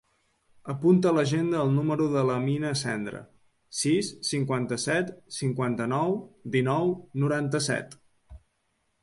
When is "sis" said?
3.81-4.09